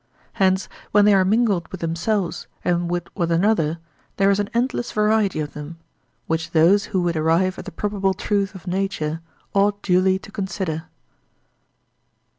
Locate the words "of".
5.39-5.53, 8.55-8.65